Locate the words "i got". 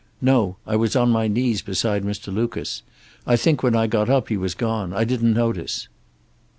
3.75-4.09